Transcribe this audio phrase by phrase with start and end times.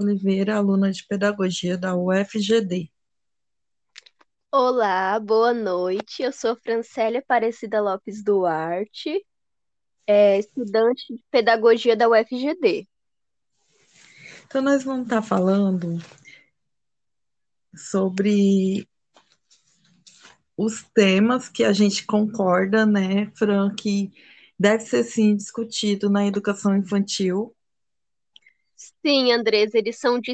[0.00, 2.90] Oliveira, aluna de Pedagogia da UFGD.
[4.50, 6.22] Olá, boa noite.
[6.22, 9.24] Eu sou Francélia Aparecida Lopes Duarte,
[10.06, 12.88] é, estudante de Pedagogia da UFGD.
[14.46, 15.98] Então, nós vamos estar falando
[17.74, 18.88] sobre
[20.56, 24.12] os temas que a gente concorda, né, Fran, que
[24.58, 27.54] deve ser sim discutido na educação infantil.
[28.76, 30.32] Sim, Andresa, eles são de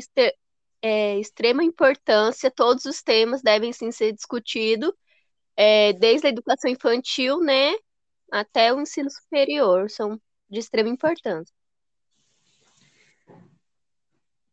[0.83, 4.93] é, extrema importância, todos os temas devem sim ser discutidos,
[5.57, 7.75] é, desde a educação infantil, né,
[8.31, 11.55] até o ensino superior, são de extrema importância.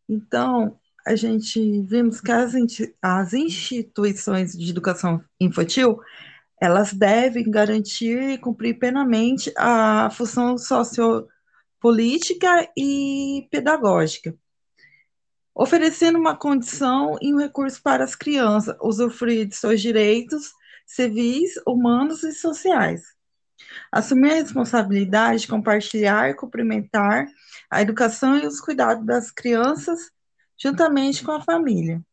[0.10, 2.54] Então, a gente vimos que as,
[3.02, 6.00] as instituições de educação infantil,
[6.62, 10.58] elas devem garantir e cumprir plenamente a função
[11.88, 14.36] sociopolítica e pedagógica
[15.60, 20.52] oferecendo uma condição e um recurso para as crianças usufruir de seus direitos
[20.86, 23.02] civis, humanos e sociais.
[23.92, 27.26] Assumir a responsabilidade de compartilhar e cumprimentar
[27.72, 30.12] a educação e os cuidados das crianças
[30.56, 32.04] juntamente com a família,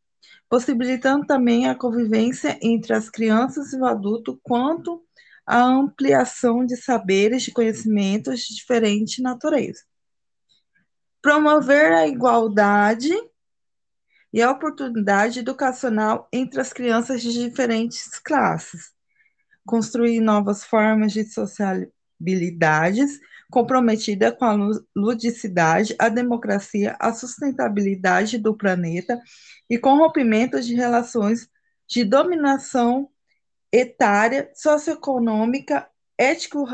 [0.48, 5.03] possibilitando também a convivência entre as crianças e o adulto quanto
[5.46, 9.82] à ampliação de saberes, de conhecimentos de diferente natureza.
[11.20, 13.12] Promover a igualdade
[14.32, 18.92] e a oportunidade educacional entre as crianças de diferentes classes,
[19.64, 23.20] construir novas formas de sociabilidades
[23.54, 24.56] comprometida com a
[24.96, 29.20] ludicidade, a democracia, a sustentabilidade do planeta
[29.70, 31.48] e com rompimentos de relações
[31.88, 33.08] de dominação
[33.74, 36.64] etária, socioeconômica, ético,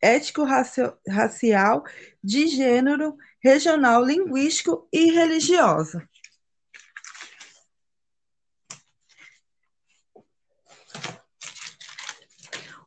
[0.00, 1.84] ético-racial,
[2.24, 3.14] de gênero,
[3.44, 6.08] regional, linguístico e religiosa.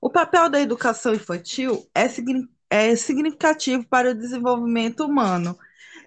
[0.02, 2.08] O papel da educação infantil é,
[2.72, 5.56] é significativo para o desenvolvimento humano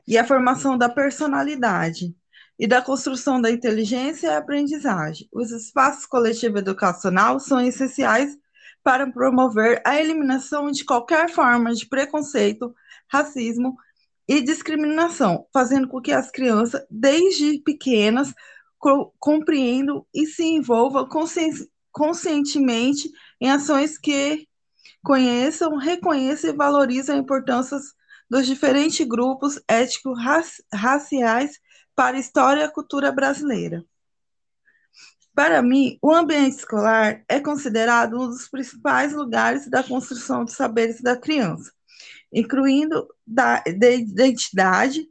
[0.05, 2.13] e a formação da personalidade
[2.59, 5.29] e da construção da inteligência e aprendizagem.
[5.33, 8.37] Os espaços coletivos educacionais são essenciais
[8.83, 12.75] para promover a eliminação de qualquer forma de preconceito,
[13.09, 13.77] racismo
[14.29, 18.33] e discriminação, fazendo com que as crianças, desde pequenas,
[19.19, 21.09] compreendam e se envolvam
[21.91, 23.11] conscientemente
[23.41, 24.47] em ações que
[25.03, 27.79] conheçam, reconheçam e valorizam a importância
[28.29, 30.19] dos diferentes grupos étnicos
[30.73, 31.59] raciais
[31.95, 33.85] para a história e a cultura brasileira.
[35.35, 41.01] Para mim, o ambiente escolar é considerado um dos principais lugares da construção dos saberes
[41.01, 41.73] da criança,
[42.33, 45.09] incluindo da, de identidade,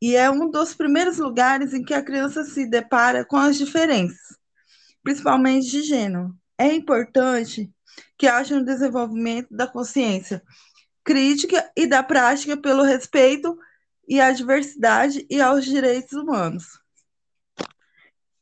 [0.00, 4.36] e é um dos primeiros lugares em que a criança se depara com as diferenças,
[5.00, 7.72] principalmente de gênero, é importante
[8.18, 10.42] que haja um desenvolvimento da consciência
[11.04, 13.56] crítica e da prática pelo respeito
[14.12, 16.78] e à diversidade e aos direitos humanos.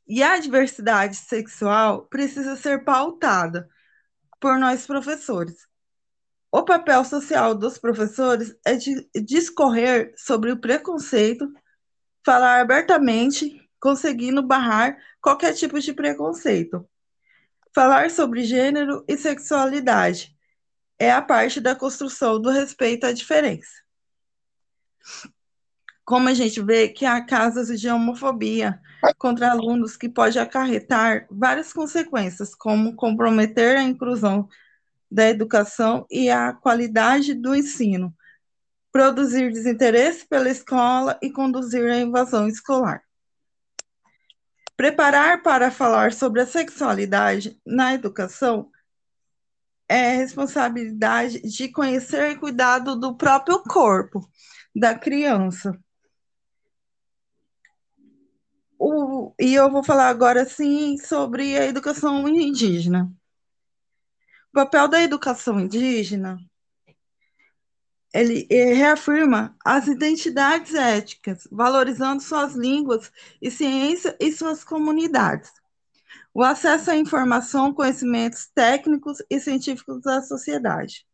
[0.05, 3.71] E a diversidade sexual precisa ser pautada
[4.41, 5.69] por nós professores.
[6.51, 11.49] O papel social dos professores é de discorrer sobre o preconceito,
[12.27, 16.85] falar abertamente, conseguindo barrar qualquer tipo de preconceito,
[17.73, 20.37] Falar sobre gênero e sexualidade
[20.99, 23.71] é a parte da construção do respeito à diferença.
[26.11, 28.81] Como a gente vê que há casos de homofobia
[29.17, 34.49] contra alunos que pode acarretar várias consequências, como comprometer a inclusão
[35.09, 38.13] da educação e a qualidade do ensino,
[38.91, 43.05] produzir desinteresse pela escola e conduzir à invasão escolar.
[44.77, 48.69] Preparar para falar sobre a sexualidade na educação
[49.89, 54.29] é responsabilidade de conhecer e cuidado do próprio corpo
[54.75, 55.79] da criança.
[58.83, 63.13] O, e eu vou falar agora sim sobre a educação indígena.
[64.51, 66.39] O papel da educação indígena
[68.15, 75.53] ele reafirma as identidades éticas, valorizando suas línguas e ciência e suas comunidades.
[76.33, 81.07] O acesso à informação, conhecimentos técnicos e científicos da sociedade.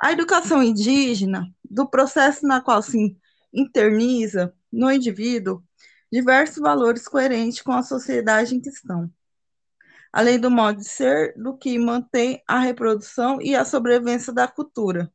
[0.00, 3.18] A educação indígena, do processo na qual se
[3.52, 5.65] interniza no indivíduo
[6.12, 9.10] diversos valores coerentes com a sociedade em questão,
[10.12, 15.12] além do modo de ser do que mantém a reprodução e a sobrevivência da cultura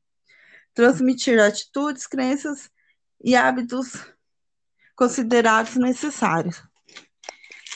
[0.73, 2.69] transmitir atitudes, crenças
[3.23, 3.93] e hábitos
[4.95, 6.63] considerados necessários.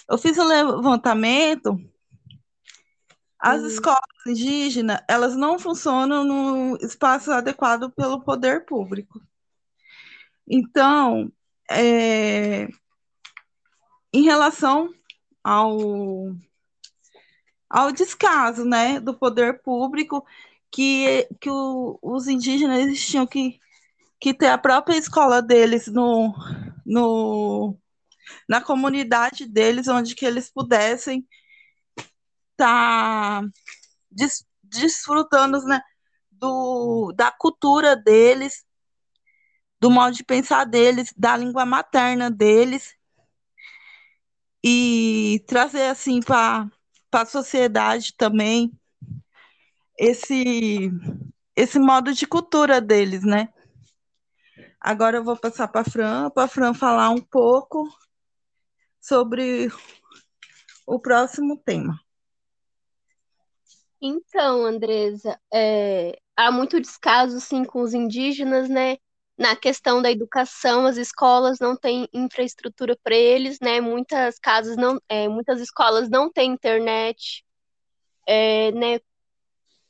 [0.10, 1.78] Eu fiz um levantamento,
[3.40, 3.68] as hum.
[3.68, 9.20] escolas indígenas, elas não funcionam no espaço adequado pelo poder público.
[10.48, 11.32] Então,
[11.70, 12.68] é,
[14.16, 14.94] em relação
[15.44, 15.78] ao,
[17.70, 20.26] ao descaso né, do poder público,
[20.72, 23.60] que, que o, os indígenas tinham que,
[24.18, 26.34] que ter a própria escola deles no,
[26.86, 27.78] no,
[28.48, 31.28] na comunidade deles, onde que eles pudessem
[32.52, 33.48] estar tá
[34.10, 35.82] des, desfrutando né,
[36.32, 38.64] do, da cultura deles,
[39.78, 42.95] do modo de pensar deles, da língua materna deles,
[44.68, 46.68] e trazer assim para
[47.12, 48.72] a sociedade também
[49.96, 50.92] esse
[51.56, 53.48] esse modo de cultura deles, né?
[54.82, 57.88] Agora eu vou passar para a Fran, para a Fran falar um pouco
[59.00, 59.70] sobre
[60.88, 62.00] o próximo tema.
[64.02, 68.98] Então, Andresa, é, há muito descaso sim com os indígenas, né?
[69.38, 73.82] Na questão da educação, as escolas não têm infraestrutura para eles, né?
[73.82, 77.44] Muitas casas não, é, muitas escolas não têm internet,
[78.26, 79.00] é, né?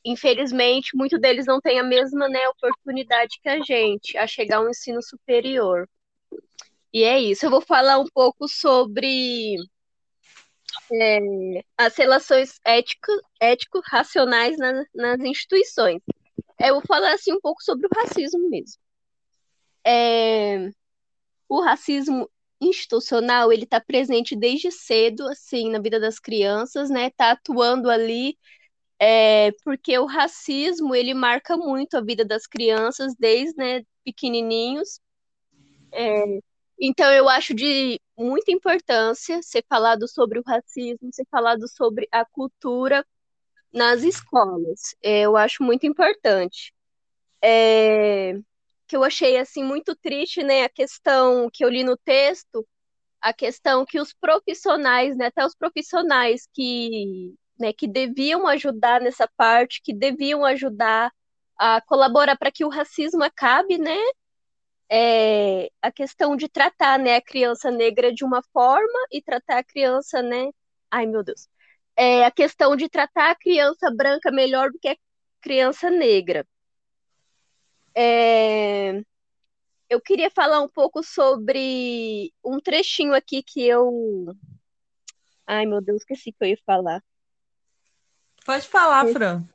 [0.04, 4.68] Infelizmente, muitos deles não têm a mesma né, oportunidade que a gente a chegar ao
[4.68, 5.88] ensino superior.
[6.92, 7.46] E é isso.
[7.46, 9.56] Eu vou falar um pouco sobre
[10.92, 11.18] é,
[11.76, 12.60] as relações
[13.40, 16.00] ético-racionais nas, nas instituições.
[16.60, 18.80] Eu vou falar assim um pouco sobre o racismo mesmo.
[19.86, 20.70] É,
[21.48, 22.30] o racismo
[22.60, 27.08] institucional ele está presente desde cedo assim na vida das crianças, né?
[27.08, 28.36] Está atuando ali
[28.98, 35.00] é, porque o racismo ele marca muito a vida das crianças desde né, pequenininhos.
[35.92, 36.40] É,
[36.80, 42.24] então, eu acho de muita importância ser falado sobre o racismo, ser falado sobre a
[42.24, 43.06] cultura
[43.72, 44.94] nas escolas.
[45.02, 46.72] É, eu acho muito importante.
[48.88, 52.66] Que eu achei assim muito triste, né, a questão que eu li no texto,
[53.20, 59.28] a questão que os profissionais, né, até os profissionais que, né, que deviam ajudar nessa
[59.36, 61.12] parte, que deviam ajudar
[61.58, 63.96] a colaborar para que o racismo acabe, né,
[64.90, 69.64] é, a questão de tratar né, a criança negra de uma forma e tratar a
[69.64, 70.48] criança, né?
[70.90, 71.48] Ai, meu Deus.
[71.96, 74.96] É, a questão de tratar a criança branca melhor do que a
[75.40, 76.46] criança negra.
[77.96, 79.00] É,
[79.88, 84.36] eu queria falar um pouco sobre um trechinho aqui que eu.
[85.46, 87.02] Ai, meu Deus, esqueci que eu ia falar.
[88.44, 89.48] Pode falar, Fran.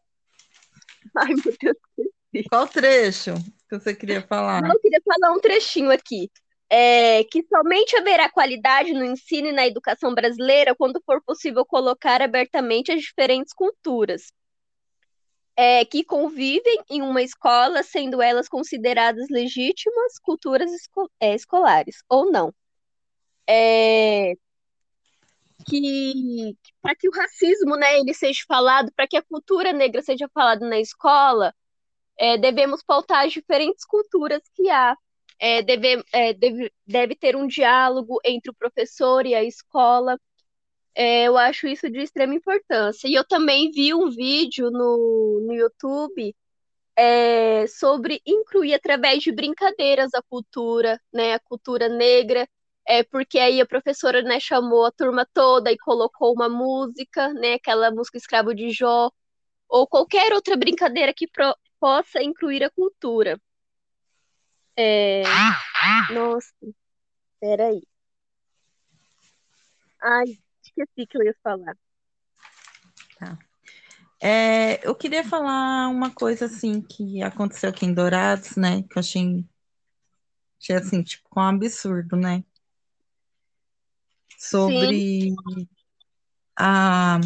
[1.15, 2.49] Ai, meu Deus, esqueci.
[2.49, 3.35] Qual trecho?
[3.69, 4.63] que você queria falar?
[4.67, 6.31] eu queria falar um trechinho aqui.
[6.67, 12.21] É, que somente haverá qualidade no ensino e na educação brasileira quando for possível colocar
[12.21, 14.31] abertamente as diferentes culturas
[15.61, 22.31] é, que convivem em uma escola, sendo elas consideradas legítimas culturas esco é, escolares ou
[22.31, 22.51] não.
[23.47, 24.33] É,
[25.67, 30.27] que para que o racismo, né, ele seja falado, para que a cultura negra seja
[30.33, 31.53] falada na escola,
[32.17, 34.97] é, devemos pautar as diferentes culturas que há.
[35.37, 40.17] É, deve, é, deve, deve ter um diálogo entre o professor e a escola.
[40.93, 43.07] É, eu acho isso de extrema importância.
[43.07, 46.35] E eu também vi um vídeo no, no YouTube
[46.95, 52.47] é, sobre incluir através de brincadeiras a cultura, né, a cultura negra,
[52.85, 57.53] é porque aí a professora né, chamou a turma toda e colocou uma música, né,
[57.53, 59.09] aquela música Escravo de Jó,
[59.69, 63.39] ou qualquer outra brincadeira que pro, possa incluir a cultura.
[64.75, 65.23] É...
[66.13, 66.51] Nossa,
[67.39, 67.81] peraí.
[70.01, 70.37] Ai,
[70.77, 71.77] esqueci que eu ia falar.
[73.17, 73.37] Tá.
[74.21, 78.83] É, eu queria falar uma coisa assim que aconteceu aqui em Dourados, né?
[78.83, 79.45] Que eu achei,
[80.59, 82.43] achei assim, tipo, um absurdo, né?
[84.37, 85.35] Sobre Sim.
[86.57, 87.19] a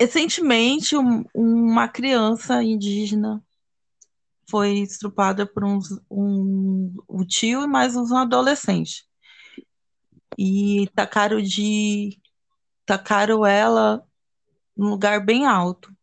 [0.00, 3.44] Recentemente, um, uma criança indígena
[4.48, 9.09] foi estrupada por uns, um, um tio e mais uns adolescentes.
[10.38, 12.18] E tacaram de
[12.86, 14.06] tacaram ela
[14.76, 15.94] num lugar bem alto.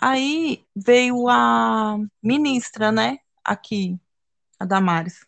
[0.00, 3.98] Aí veio a ministra, né, aqui,
[4.58, 5.26] a Damares.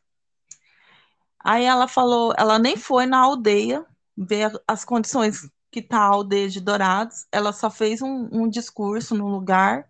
[1.39, 3.87] Aí ela falou, ela nem foi na aldeia
[4.17, 9.15] ver as condições que tá a aldeia de Dourados, ela só fez um, um discurso
[9.15, 9.89] no lugar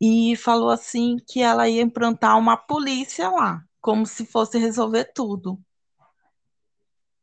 [0.00, 5.58] e falou assim que ela ia implantar uma polícia lá, como se fosse resolver tudo.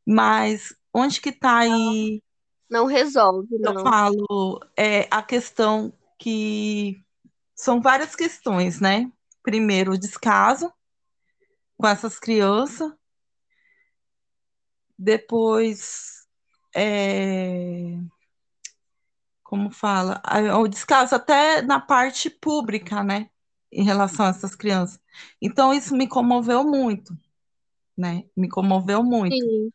[0.05, 2.21] Mas onde que está aí?
[2.69, 3.83] Não resolve, Eu não.
[3.83, 7.03] falo é a questão que
[7.55, 9.11] são várias questões, né?
[9.43, 10.71] Primeiro, o descaso
[11.77, 12.91] com essas crianças.
[14.97, 16.25] Depois,
[16.75, 17.97] é,
[19.43, 20.21] como fala,
[20.59, 23.29] o descaso até na parte pública, né?
[23.71, 24.99] Em relação a essas crianças.
[25.41, 27.17] Então, isso me comoveu muito,
[27.97, 28.23] né?
[28.35, 29.35] Me comoveu muito.
[29.35, 29.71] Sim.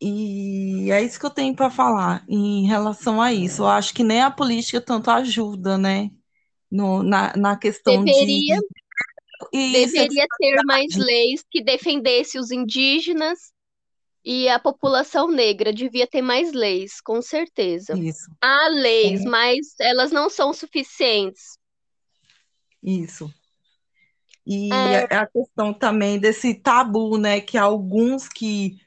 [0.00, 3.62] E é isso que eu tenho para falar em relação a isso.
[3.62, 6.10] Eu acho que nem a política tanto ajuda, né?
[6.70, 8.78] No, na, na questão Deveria, de.
[9.52, 13.52] E deveria ter mais leis que defendesse os indígenas
[14.24, 15.72] e a população negra.
[15.72, 17.98] Devia ter mais leis, com certeza.
[17.98, 18.30] Isso.
[18.40, 21.57] Há leis, mas elas não são suficientes.
[22.88, 23.30] Isso.
[24.46, 25.04] E É.
[25.14, 27.38] a questão também desse tabu, né?
[27.40, 28.80] Que alguns que,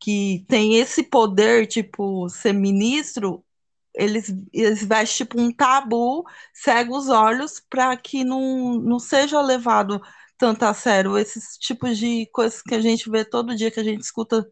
[0.00, 3.44] que têm esse poder, tipo, ser ministro,
[3.92, 10.00] eles, eles vestem tipo um tabu, cega os olhos para que não, não seja levado
[10.38, 13.84] tanto a sério esses tipos de coisas que a gente vê todo dia, que a
[13.84, 14.48] gente escuta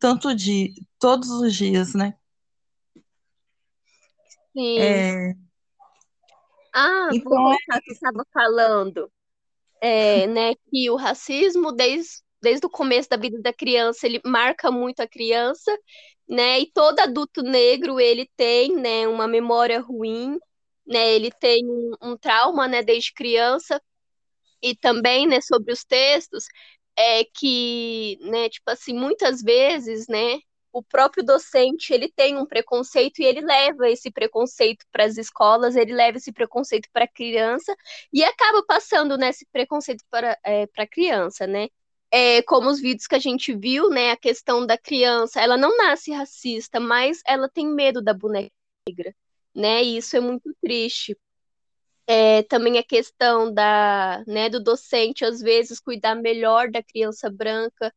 [0.00, 2.14] tanto dia, todos os dias, né?
[4.52, 4.78] Sim.
[4.80, 5.34] É,
[6.78, 9.10] Ah, então, ao que você estava falando.
[9.80, 14.70] É, né, que o racismo, desde, desde o começo da vida da criança, ele marca
[14.70, 15.76] muito a criança,
[16.28, 16.60] né?
[16.60, 20.38] E todo adulto negro, ele tem, né, uma memória ruim,
[20.86, 21.14] né?
[21.14, 23.80] Ele tem um, um trauma, né, desde criança.
[24.62, 26.44] E também, né, sobre os textos,
[26.96, 30.38] é que, né, tipo assim, muitas vezes, né,
[30.78, 35.76] o próprio docente, ele tem um preconceito e ele leva esse preconceito para as escolas,
[35.76, 37.74] ele leva esse preconceito para a criança
[38.12, 41.68] e acaba passando nesse né, preconceito para é, a criança, né?
[42.10, 45.76] É, como os vídeos que a gente viu, né, a questão da criança, ela não
[45.76, 48.50] nasce racista, mas ela tem medo da boneca
[48.88, 49.14] negra,
[49.54, 49.82] né?
[49.82, 51.16] E isso é muito triste.
[52.06, 57.92] É, também a questão da, né, do docente, às vezes, cuidar melhor da criança branca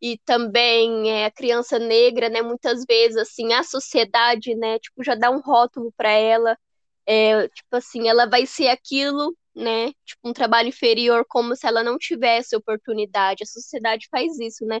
[0.00, 5.14] e também é, a criança negra, né, muitas vezes, assim, a sociedade, né, tipo, já
[5.14, 6.58] dá um rótulo para ela,
[7.06, 11.82] é, tipo assim, ela vai ser aquilo, né, tipo, um trabalho inferior, como se ela
[11.82, 14.80] não tivesse oportunidade, a sociedade faz isso, né,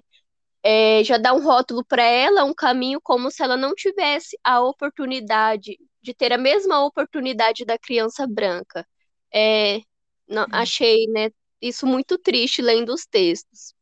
[0.62, 4.60] é, já dá um rótulo para ela, um caminho como se ela não tivesse a
[4.60, 8.86] oportunidade de ter a mesma oportunidade da criança branca.
[9.32, 9.80] É,
[10.28, 11.30] não, achei né,
[11.62, 13.75] isso muito triste lendo os textos.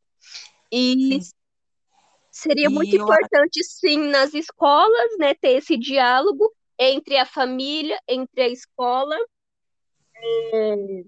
[0.76, 1.30] E sim.
[2.30, 7.98] seria E muito eu importante, sim, nas escolas, né, ter esse diálogo entre a família,
[8.08, 9.16] entre a escola,
[10.52, 11.04] é,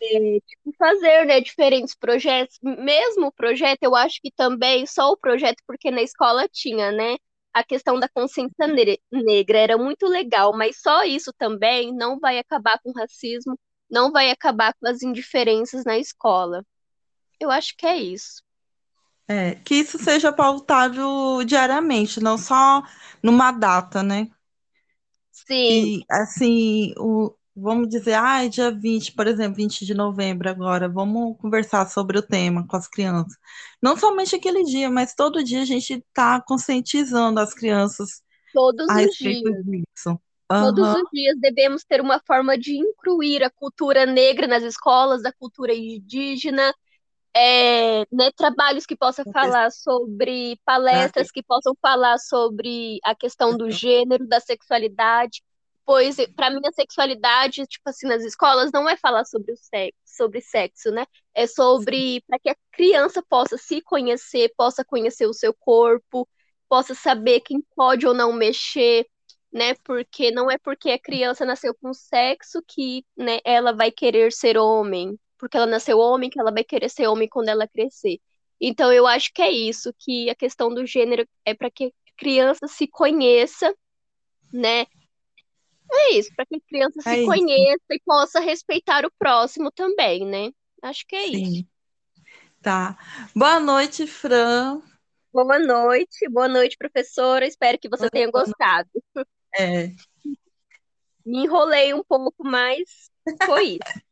[0.00, 2.58] é, tipo, fazer né, diferentes projetos.
[2.62, 7.16] Mesmo o projeto, eu acho que também, só o projeto, porque na escola tinha, né?
[7.52, 12.38] A questão da consciência ne- negra era muito legal, mas só isso também não vai
[12.38, 13.58] acabar com o racismo,
[13.90, 16.64] não vai acabar com as indiferenças na escola.
[17.40, 18.42] Eu acho que é isso.
[19.28, 22.82] É, que isso seja pautado diariamente, não só
[23.22, 24.28] numa data, né?
[25.30, 30.48] Sim, Que, assim, o, vamos dizer, ah, é dia 20, por exemplo, 20 de novembro
[30.50, 33.36] agora, vamos conversar sobre o tema com as crianças.
[33.80, 38.94] Não somente aquele dia, mas todo dia a gente está conscientizando as crianças todos a
[38.94, 39.54] respeito dias.
[39.64, 40.20] disso.
[40.58, 45.24] Todos Aham, os dias devemos ter uma forma de incluir a cultura negra nas escolas,
[45.24, 46.72] a cultura indígena,
[47.34, 53.70] é, né, trabalhos que possam falar sobre palestras que possam falar sobre a questão do
[53.70, 55.42] gênero, da sexualidade,
[55.84, 59.98] pois para mim a sexualidade, tipo assim, nas escolas não é falar sobre o sexo,
[60.04, 61.06] sobre sexo, né?
[61.34, 66.28] É sobre para que a criança possa se conhecer, possa conhecer o seu corpo,
[66.68, 69.06] possa saber quem pode ou não mexer,
[69.52, 69.74] né?
[69.84, 74.58] Porque não é porque a criança nasceu com sexo que, né, ela vai querer ser
[74.58, 78.20] homem porque ela nasceu homem, que ela vai querer ser homem quando ela crescer.
[78.60, 81.90] Então, eu acho que é isso, que a questão do gênero é para que a
[82.16, 83.74] criança se conheça,
[84.52, 84.86] né?
[85.90, 89.72] É isso, para que a criança é se isso, conheça e possa respeitar o próximo
[89.72, 90.52] também, né?
[90.80, 91.54] Acho que é isso.
[91.54, 91.68] sim,
[92.62, 92.96] tá.
[93.34, 94.80] Boa noite, Fran.
[95.32, 97.44] Boa noite, boa noite, professora.
[97.44, 98.88] Espero que você tenha gostado.
[99.58, 99.90] É,
[101.26, 103.10] Me enrolei um pouco, mas
[103.44, 104.11] foi isso.